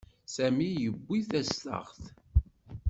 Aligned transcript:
Sami 0.35 0.67
yewwi 0.81 1.17
tastaɣt. 1.31 2.01